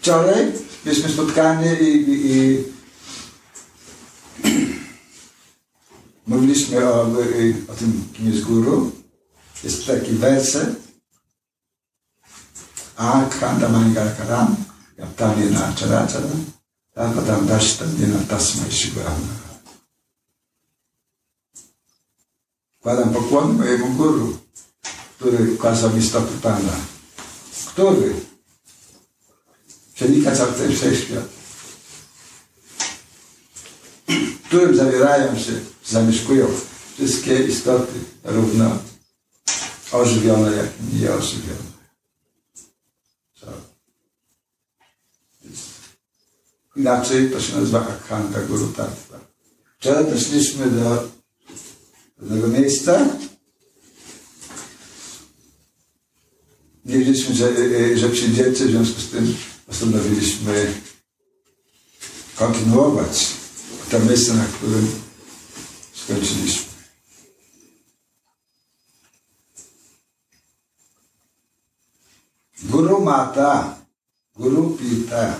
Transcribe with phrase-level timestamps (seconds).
[0.00, 0.52] Wczoraj
[0.84, 2.64] mieliśmy spotkanie i, i, i
[6.26, 7.02] mówiliśmy o,
[7.68, 8.92] o tym, kim jest guru.
[9.64, 10.76] Jest taki werset.
[12.96, 14.56] Akhanda Mangalakaram,
[14.98, 16.44] Yaptavina Characharam,
[16.94, 19.34] Tapatam Dashtamina Tasmai Shivana.
[22.82, 24.38] Kładam pokłon mojemu guru,
[25.18, 26.72] który kładzał mi stopy Pana.
[27.66, 28.29] Który
[30.00, 31.24] przenika cały ten wszechświat.
[34.08, 35.52] W którym zawierają się,
[35.86, 36.46] zamieszkują
[36.94, 37.92] wszystkie istoty
[38.24, 38.78] równo
[39.92, 41.70] ożywione, jak i nieożywione.
[46.76, 49.20] Inaczej to się nazywa Akhanda Guru Tattva.
[49.78, 51.08] Wczoraj doszliśmy do
[52.16, 53.06] pewnego miejsca.
[56.84, 57.48] Wiedzieliśmy, że,
[57.96, 59.34] że przyjdziecie, w związku z tym
[59.70, 60.74] postanowiliśmy
[62.36, 63.26] kontynuować
[63.90, 65.00] to miejsce, na którym
[65.94, 66.70] skończyliśmy.
[72.62, 73.78] Guru Mata,
[74.34, 75.34] Guru Pita,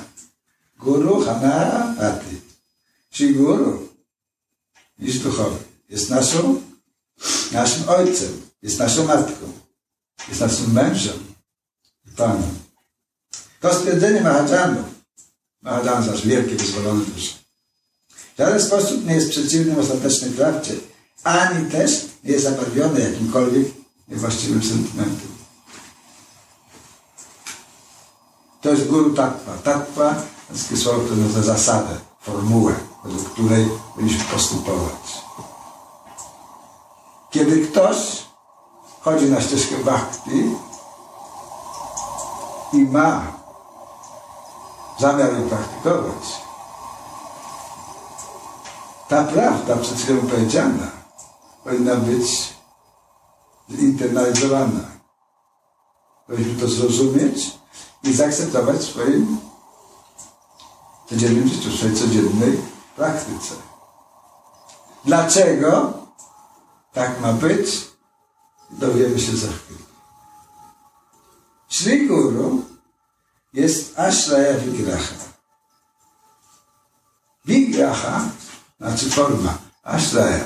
[0.78, 2.41] Guru Hanara Ati.
[3.11, 3.89] Czyli Guru
[4.98, 5.59] jest duchowy.
[5.89, 6.62] Jest naszą,
[7.53, 9.53] naszym ojcem, jest naszą matką,
[10.28, 11.34] jest naszym mężem
[12.06, 12.59] i Panem.
[13.61, 14.84] To stwierdzenie Mahajanu,
[15.62, 17.34] Mahajan zaś wielkie, wyzwolone dusze,
[18.34, 20.72] w żaden sposób nie jest przeciwnym ostatecznej prawdzie,
[21.25, 23.66] ani też nie jest zabarwione jakimkolwiek
[24.08, 25.31] niewłaściwym sentymentem.
[28.61, 29.53] To jest guru tattva.
[29.64, 30.14] Tattva,
[30.48, 35.22] takie słowo, które zasadę, formułę, według której powinniśmy postępować.
[37.31, 37.97] Kiedy ktoś
[39.00, 40.50] chodzi na ścieżkę bhakti
[42.72, 43.40] i ma
[45.00, 46.41] zamiar ją praktykować,
[49.09, 50.91] ta prawda przed chwilą powiedziana
[51.65, 52.55] powinna być
[53.71, 54.81] zinternalizowana.
[56.27, 57.59] Powinniśmy to zrozumieć
[58.03, 59.39] i zaakceptować w swoim
[61.09, 62.60] codziennym życiu, w swojej codziennej
[62.97, 63.55] praktyce.
[65.05, 65.93] Dlaczego
[66.93, 67.91] tak ma być?
[68.71, 69.81] Dowiemy się za chwilę.
[71.69, 72.69] Sri Guru
[73.53, 75.15] jest Ashraya Vigraha.
[77.44, 78.28] Vigraha
[78.81, 79.59] znaczy forma.
[79.83, 80.44] Ashraya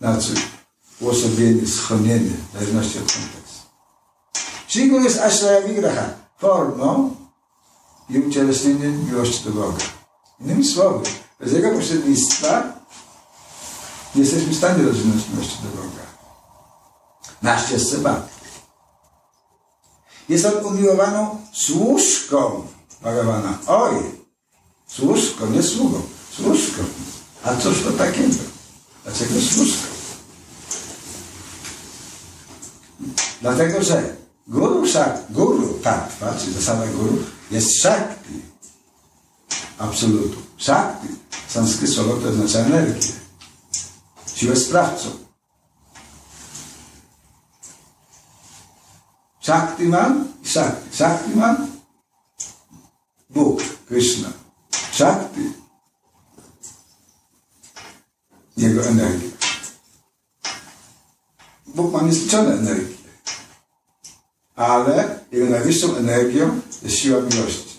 [0.00, 0.34] znaczy
[1.00, 3.62] uosobienie, schronienie, w zależności od kontekstu.
[4.68, 6.08] Sri Guru jest Ashraya Vigraha,
[6.38, 7.16] formą
[8.10, 9.84] i ucieleśnieniem miłości do Boga.
[10.40, 11.10] Innymi słowy,
[11.40, 12.62] bez Jego pośrednictwa
[14.14, 16.02] nie jesteśmy w stanie rozwinąć miłości do Boga.
[17.42, 18.41] Na ścieżce Bhakti.
[20.28, 22.66] Jest on umiłowaną służką
[23.02, 23.58] Bhagawana.
[23.66, 23.94] Oj,
[24.86, 26.02] służką, nie sługą,
[26.36, 26.82] służką.
[27.44, 28.34] A cóż to takiego?
[29.04, 29.86] Dlaczego służką?
[33.40, 34.16] Dlatego, że
[34.48, 37.18] guru, szak, guru tattva, czyli zasada guru,
[37.50, 38.42] jest shakti.
[39.78, 40.42] Absolutu.
[40.58, 41.08] Shakti,
[41.48, 43.08] sanskryt słowo, to oznacza energię.
[44.34, 45.08] Siłę sprawcą.
[49.42, 50.96] Shaktiman i Shakti.
[50.96, 51.68] Shaktiman
[53.30, 54.28] Bóg, Krishna.
[54.92, 55.62] Shakti
[58.56, 59.30] jego energię.
[61.66, 62.96] Bóg ma niezliczone energie,
[64.56, 67.72] ale jego najwyższą energią jest siła miłości.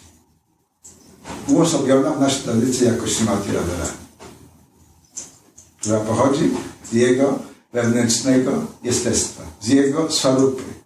[1.48, 3.98] Uosobiona w naszej tradycji jako Śrimati Radharani,
[5.80, 6.52] która pochodzi
[6.92, 7.40] z jego
[7.74, 8.52] wewnętrznego
[8.84, 10.83] jestestwa, z jego swarupy.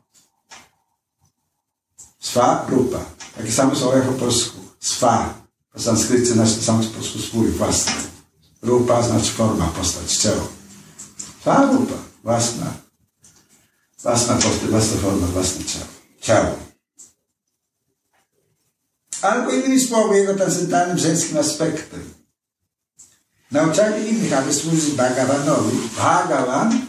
[2.28, 3.00] Swa rupa.
[3.38, 4.60] Takie same słowo jak po polsku.
[4.80, 5.34] Swa.
[5.74, 7.94] Po sanskrycie znaczy samo po polsku swój, własny.
[8.62, 10.48] Rupa znaczy forma, postać, ciało.
[11.42, 11.94] Swa rupa.
[12.24, 12.74] Własna.
[14.04, 15.86] Własna postać, własna forma, własne ciało.
[16.22, 16.56] Ciało.
[19.22, 22.14] Albo innymi słowy, jego transcendentalnym żeńskim aspektem.
[23.52, 25.78] Nauczanie innych, aby służyć Bhagavanowi.
[25.98, 26.82] Bhagavan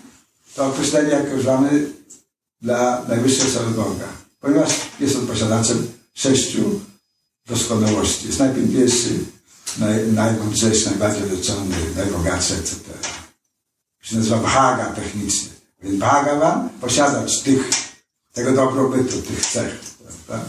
[0.54, 1.92] to określenie, jakie używamy
[2.60, 6.80] dla najwyższej osoby Boga ponieważ jest on posiadaczem sześciu
[7.46, 8.26] doskonałości.
[8.26, 9.18] Jest najpiękniejszy,
[9.78, 12.76] naj, najmądrzejszy, najbardziej leczony, najbogatszy, etc.
[14.00, 15.48] się nazywa Bhaga technicznie.
[15.82, 17.70] Więc Bhagavan, posiadacz tych,
[18.32, 19.80] tego dobrobytu, tych cech.
[20.26, 20.48] Prawda?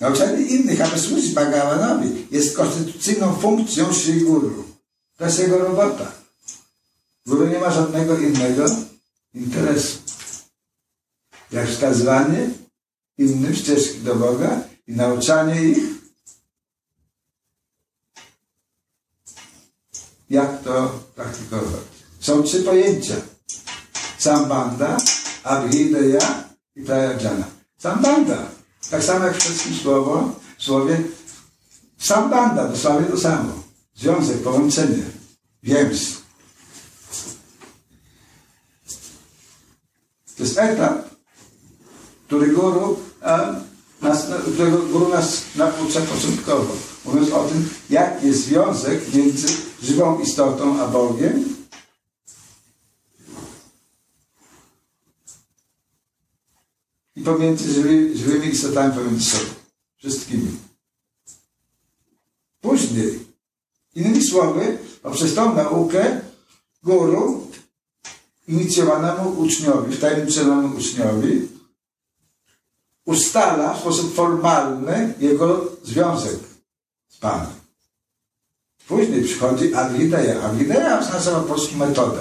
[0.00, 4.64] Nauczanie innych, aby służyć Bhagavanowi, jest konstytucyjną funkcją Sri Guru.
[5.16, 6.12] To jest jego robota.
[7.26, 8.66] Guru nie ma żadnego innego
[9.34, 9.98] interesu.
[11.52, 12.50] Jak wskazywanie
[13.18, 15.78] innym ścieżki do Boga i nauczanie ich,
[20.30, 21.84] jak to praktykować.
[22.20, 23.14] Są trzy pojęcia.
[24.18, 24.96] Sambanda,
[25.42, 26.44] Abhideya
[26.76, 27.46] i Prayajana.
[27.78, 28.38] Sambanda.
[28.90, 31.02] Tak samo jak w wszystkim słowo, słowie
[31.98, 33.52] Sambanda, dosłownie to samo.
[33.94, 35.02] Związek, połączenie,
[35.62, 36.23] więź.
[40.54, 41.10] Jest etap,
[42.26, 42.96] który guru,
[44.02, 46.76] nas, którego guru nas naucza początkowo.
[47.04, 49.48] Mówiąc o tym, jaki jest związek między
[49.82, 51.54] żywą istotą a Bogiem.
[57.16, 59.50] I pomiędzy żywy, żywymi istotami pomiędzy sobą.
[59.96, 60.58] Wszystkimi.
[62.60, 63.26] Później,
[63.94, 66.20] innymi słowy, poprzez tą naukę
[66.82, 67.50] guru
[68.48, 71.48] inicjowanemu uczniowi, wtajemniczonemu uczniowi,
[73.04, 76.38] ustala w sposób formalny jego związek
[77.08, 77.64] z Panem.
[78.88, 80.44] Później przychodzi Avideya.
[80.44, 82.20] Avideya oznacza po polsku metodę.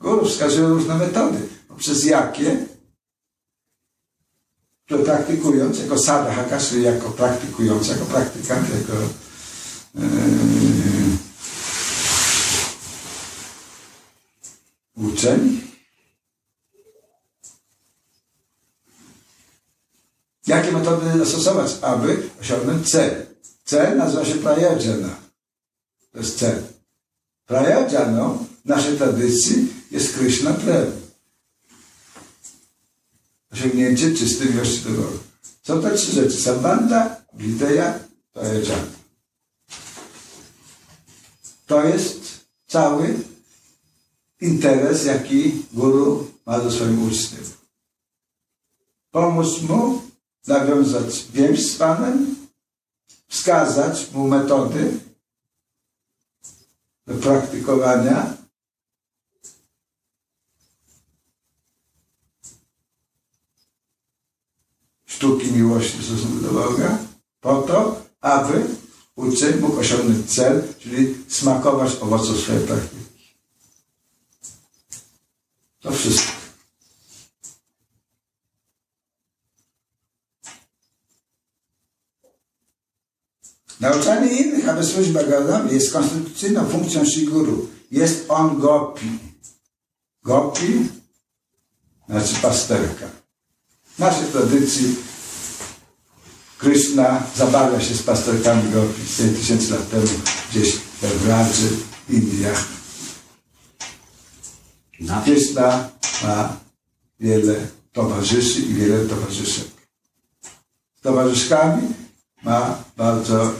[0.00, 2.66] Guru wskazuje różne metody, poprzez jakie,
[4.84, 9.02] które praktykując, jako sadhaka, czyli jako praktykując, jako praktykant, jako
[9.94, 10.89] yy,
[15.20, 15.60] uczeń,
[20.46, 23.26] jakie metody zastosować, aby osiągnąć cel.
[23.64, 25.16] Cel nazywa się prajajana.
[26.12, 26.62] To jest cel.
[27.46, 30.92] Prajajaną w naszej tradycji jest Krishna Prem.
[33.52, 35.18] Osiągnięcie czystej miłości do Boga.
[35.62, 36.42] Są te trzy rzeczy.
[36.42, 37.92] Sambanda, Videya,
[38.32, 39.00] Prajajana.
[41.66, 42.20] To jest
[42.66, 43.14] cały
[44.40, 47.44] interes, jaki guru ma do swoim uczniom.
[49.10, 50.02] Pomóc mu
[50.46, 52.36] nawiązać więź z Panem,
[53.28, 55.00] wskazać mu metody
[57.06, 58.36] do praktykowania
[65.06, 66.98] sztuki miłości w stosunku do Boga,
[67.40, 68.66] po to, aby
[69.16, 73.09] uczeń mógł osiągnąć cel, czyli smakować owoców swojej praktyki.
[75.80, 76.32] To wszystko.
[83.80, 87.68] Nauczanie innych, aby służyć Bhagavadowi jest konstytucyjną funkcją Shiguru.
[87.90, 89.18] Jest on gopi.
[90.22, 90.88] Gopi
[92.08, 93.06] znaczy pasterka.
[93.96, 94.96] W naszej tradycji
[96.58, 100.06] Krishna zabawia się z pasterkami gopi 7000 lat temu
[100.50, 101.68] gdzieś w Radży,
[102.08, 102.79] w Indiach.
[105.24, 105.90] Krishna
[106.22, 106.56] ma
[107.20, 109.68] wiele towarzyszy i wiele towarzyszek.
[110.98, 111.88] Z towarzyszkami
[112.42, 113.52] ma bardzo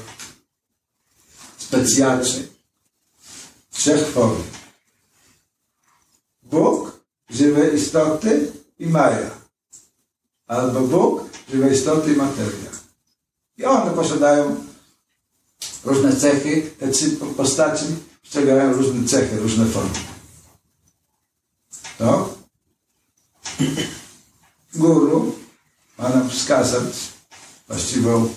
[1.59, 2.49] specjalny
[3.71, 4.43] trzech form.
[6.43, 7.01] Bóg,
[7.31, 9.31] żywe istoty i Maja.
[10.47, 12.71] Albo Bóg, żywe istoty i materia.
[13.57, 14.57] I one posiadają
[15.85, 17.85] różne cechy, te trzy postaci
[18.23, 20.10] posiadają różne cechy, różne formy.
[22.01, 22.35] To
[24.75, 25.37] guru
[25.99, 26.95] ma nam wskazać
[27.69, 28.35] właściwą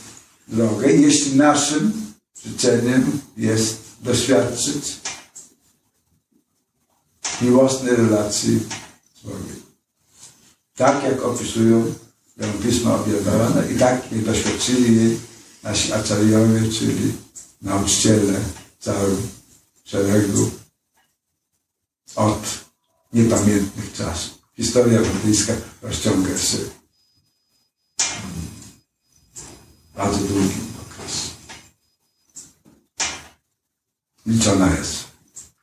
[0.48, 2.13] drogę, jeśli naszym
[2.46, 4.98] życzeniem jest doświadczyć
[7.41, 8.60] miłosnej relacji
[9.15, 9.62] z Bogiem.
[10.75, 11.93] Tak jak opisują
[12.38, 15.20] ją Pisma Objawione i tak jak doświadczyli jej
[15.63, 17.13] nasi aczariowie, czyli
[17.62, 18.39] nauczyciele
[18.79, 19.27] całym
[19.84, 20.51] szeregu
[22.15, 22.62] od
[23.13, 24.43] niepamiętnych czasów.
[24.55, 26.58] Historia buddyjska rozciąga się
[29.96, 31.29] bardzo długim okresie.
[34.25, 34.93] Liczona jest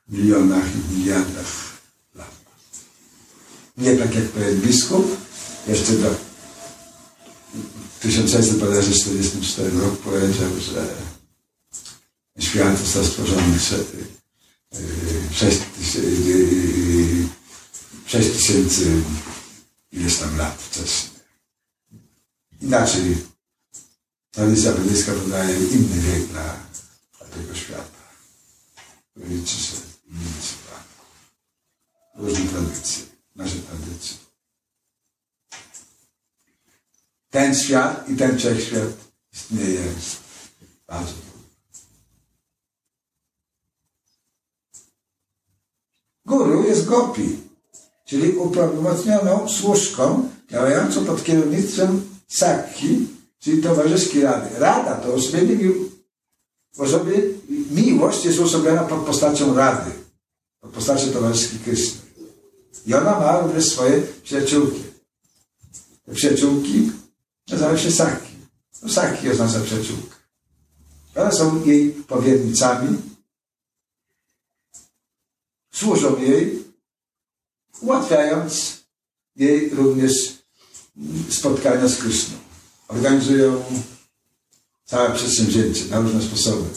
[0.09, 1.81] w milionach i miliardach
[2.15, 2.31] lat.
[3.77, 5.17] Nie tak jak powie biskup,
[5.69, 6.15] jeszcze do
[8.01, 10.87] 1644 roku powiedział, że
[12.39, 13.59] świat został stworzony
[15.33, 15.59] 6
[18.19, 19.03] tysięcy
[19.93, 21.21] ileś tam lat wcześniej.
[22.61, 23.27] Inaczej
[24.31, 26.57] tradycja buddyjska podaje inny wiek dla,
[27.19, 28.01] dla tego świata.
[29.17, 29.77] Liczy się
[30.07, 30.61] liczy
[32.15, 34.17] różne tradycje, nasze tradycje.
[37.31, 38.89] Ten świat i ten wszechświat
[39.33, 39.95] istnieje
[40.87, 41.31] bardzo długo.
[46.25, 47.50] Guru jest gopi,
[48.11, 53.07] czyli uprawomocnioną służką działającą pod kierownictwem Sakki,
[53.39, 54.59] czyli towarzyskiej rady.
[54.59, 55.71] Rada to osobienie,
[56.79, 57.15] osobie,
[57.71, 59.91] miłość jest uosobiona pod postacią rady,
[60.61, 62.01] pod postacią towarzyskiej Kryszny.
[62.87, 64.83] I ona ma również swoje przyjaciółki.
[66.05, 66.93] Te przyjaciółki
[67.51, 68.33] nazywają się Saki.
[68.83, 70.17] No, Saki oznacza przyjaciółka.
[71.17, 72.99] One są jej powiernicami,
[75.73, 76.70] służą jej,
[77.81, 78.81] ułatwiając
[79.37, 80.13] jej również
[81.31, 82.37] spotkania z Kryszną.
[82.89, 83.63] Organizują
[84.85, 86.69] całe przedsięwzięcie na różne sposoby.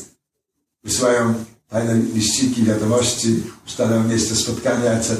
[0.83, 1.33] Wysyłają
[1.69, 5.17] tajne liściki, wiadomości, ustalają miejsce spotkania, etc.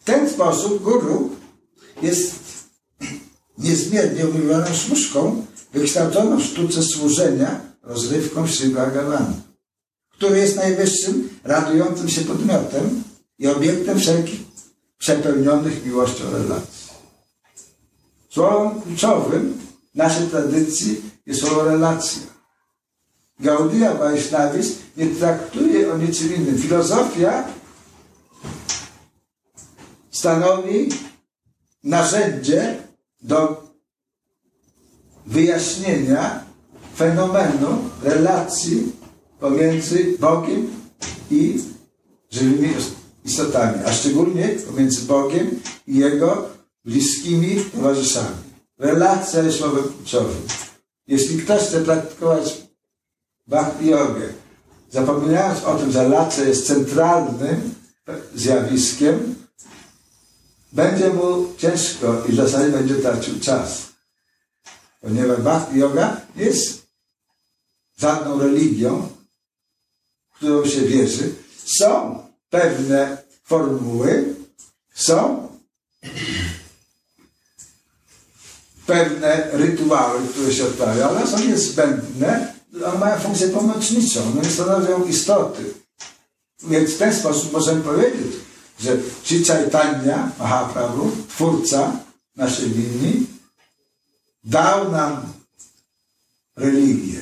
[0.00, 1.30] W ten sposób guru
[2.02, 2.34] jest
[3.58, 9.42] niezmiernie umiłowaną służką, wykształconą w sztuce służenia rozrywką Sri Bhagavan,
[10.10, 13.02] który jest najwyższym, radującym się podmiotem
[13.38, 14.40] i obiektem wszelkich
[14.98, 16.92] przepełnionych miłością relacji.
[18.30, 19.58] Słowem kluczowym
[19.94, 22.22] naszej tradycji jest słowo relacja.
[23.40, 26.58] Gaudia Vaishnavizm nie traktuje o niczym innym.
[26.58, 27.44] Filozofia
[30.10, 30.88] stanowi
[31.84, 32.76] narzędzie
[33.22, 33.62] do
[35.26, 36.44] wyjaśnienia
[36.96, 38.92] fenomenu relacji
[39.40, 40.81] pomiędzy Bogiem
[41.32, 41.64] i
[42.30, 42.74] żywymi
[43.24, 46.48] istotami, a szczególnie pomiędzy Bogiem i Jego
[46.84, 48.36] bliskimi towarzyszami.
[48.78, 50.42] Relacja jest słowem kluczowym.
[51.06, 52.62] Jeśli ktoś chce praktykować
[53.46, 54.28] bhakti jogę,
[54.90, 57.74] zapominając o tym, że relacja jest centralnym
[58.34, 59.34] zjawiskiem,
[60.72, 63.92] będzie mu ciężko i w zasadzie będzie tracił czas.
[65.00, 66.86] Ponieważ bhakti yoga jest
[67.98, 69.08] żadną religią,
[70.42, 71.34] którą się wierzy.
[71.64, 72.18] Są
[72.50, 74.34] pewne formuły,
[74.94, 75.48] są
[78.86, 82.54] pewne rytuały, które się odprawia, ale są niezbędne,
[82.86, 85.74] one mają funkcję pomocniczą, one stanowią istoty.
[86.62, 88.32] Więc w ten sposób możemy powiedzieć,
[88.80, 91.92] że Sri Chaitanya Mahaprabhu, twórca
[92.36, 93.26] naszej linii,
[94.44, 95.32] dał nam
[96.56, 97.20] religię.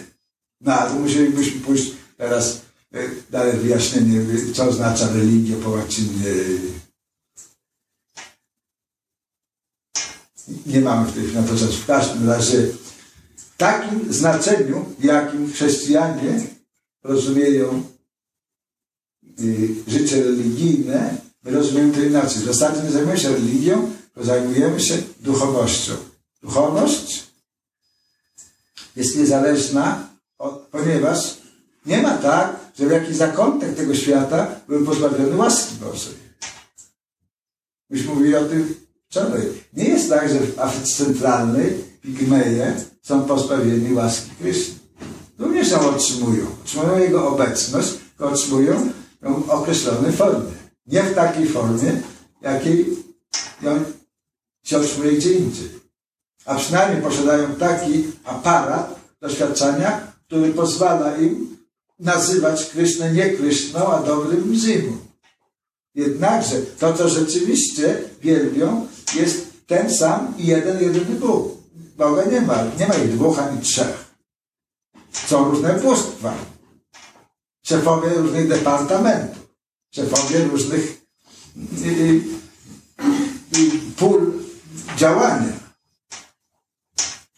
[0.60, 2.69] No, ale musielibyśmy pójść teraz
[3.30, 4.20] dalej wyjaśnienie,
[4.54, 6.24] co oznacza religia po łacinie.
[10.66, 11.72] Nie mamy w tej chwili na to czasu.
[11.72, 12.66] W każdym razie
[13.36, 16.46] w takim znaczeniu, w jakim chrześcijanie
[17.02, 17.82] rozumieją
[19.40, 22.42] y, życie religijne, My rozumiemy to inaczej.
[22.42, 25.92] W zasadzie nie zajmujemy się religią, tylko zajmujemy się duchowością.
[26.42, 27.22] Duchowość
[28.96, 31.36] jest niezależna, od, ponieważ
[31.86, 36.14] nie ma tak, że w jakiś zakątek tego świata był pozbawiony łaski Bożej.
[37.90, 38.74] Myśmy mówili o tym
[39.08, 39.40] wczoraj.
[39.72, 44.74] Nie jest tak, że w Afryce Centralnej pigmeje są pozbawieni łaski Kryszny.
[45.38, 46.46] Również ją otrzymują.
[46.64, 50.50] Otrzymują Jego obecność, otrzymują ją w określonej formie.
[50.86, 52.02] Nie w takiej formie,
[52.42, 52.86] jakiej
[53.62, 53.84] ją
[54.62, 55.68] się otrzymuje gdzie indziej.
[56.44, 61.59] A przynajmniej posiadają taki aparat doświadczenia, który pozwala im
[62.00, 64.96] nazywać Krysznę nie Kryszną, a dobrym Zimu.
[65.94, 71.60] Jednakże to, co rzeczywiście wielbią, jest ten sam i jeden, jedyny Bóg.
[71.96, 74.04] Boga nie ma, nie ma ich dwóch ani trzech.
[75.12, 76.34] Są różne bóstwa.
[77.62, 79.40] Szefowie różnych departamentów
[79.90, 81.02] szefowie różnych
[81.82, 82.22] y, y,
[83.58, 84.32] y, pól
[84.96, 85.52] działania.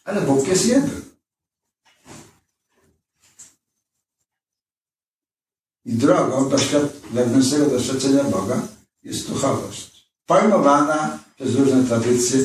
[0.05, 1.02] Ale Bóg jest jeden.
[5.85, 8.63] I drogą doświad wewnętrznego doświadczenia Boga
[9.03, 10.13] jest duchowość.
[10.27, 12.39] Pojmowana przez różne tradycje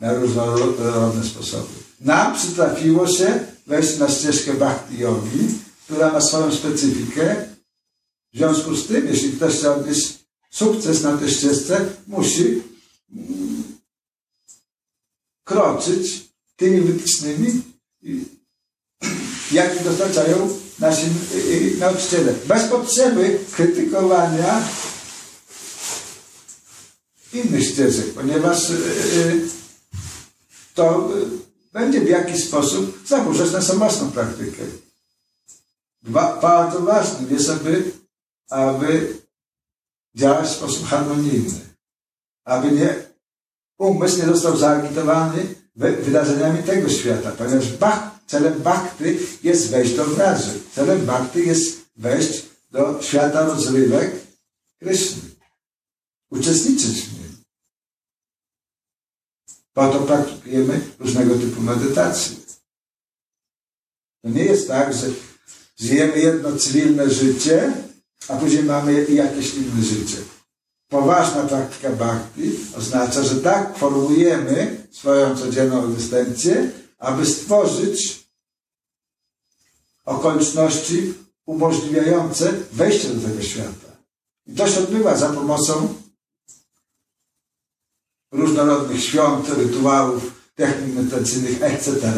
[0.00, 1.68] na różnorodne sposoby.
[2.00, 5.48] Nam przytrafiło się wejść na ścieżkę Bhakti Yogi,
[5.84, 7.46] która ma swoją specyfikę
[8.32, 10.18] w związku z tym, jeśli ktoś chce odnieść
[10.50, 12.62] sukces na tej ścieżce, musi
[13.12, 13.62] mm,
[15.44, 17.62] kroczyć tymi wytycznymi,
[19.52, 20.48] jakie dostarczają
[20.78, 22.32] nasi y, y, nauczyciele.
[22.46, 24.68] Bez potrzeby krytykowania
[27.32, 29.40] innych ścieżek, ponieważ y,
[30.74, 31.10] to
[31.72, 34.62] będzie w jakiś sposób zaburzać naszą własną praktykę.
[36.42, 37.92] Bardzo ważne jest, aby
[38.52, 39.16] aby
[40.14, 41.60] działać w sposób harmonijny,
[42.44, 42.94] aby nie,
[43.78, 50.60] umysł nie został zaagitowany wydarzeniami tego świata, ponieważ bach, celem bhakty jest wejść do wraży.
[50.74, 54.10] Celem bhakty jest wejść do świata rozrywek
[54.78, 55.22] Kryszny.
[56.30, 57.36] uczestniczyć w nim.
[59.72, 62.36] Po to praktykujemy różnego typu medytacje.
[64.22, 65.06] To nie jest tak, że
[65.80, 67.72] żyjemy jedno cywilne życie,
[68.28, 70.16] a później mamy jakieś inne życie.
[70.88, 78.21] Poważna praktyka bhakti oznacza, że tak formujemy swoją codzienną egzystencję, aby stworzyć
[80.04, 81.14] okoliczności
[81.46, 83.96] umożliwiające wejście do tego świata.
[84.46, 85.94] I to się odbywa za pomocą
[88.32, 92.12] różnorodnych świąt, rytuałów, technik medytacyjnych, etc.